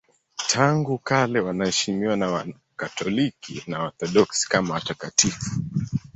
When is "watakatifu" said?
4.73-5.49